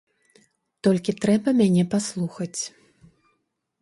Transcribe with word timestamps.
Толькі 0.87 1.15
трэба 1.25 1.49
мяне 1.61 1.83
паслухаць. 1.93 2.59